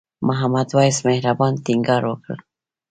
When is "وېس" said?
0.77-0.97